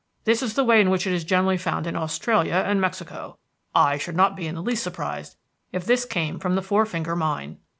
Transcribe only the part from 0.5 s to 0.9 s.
the way in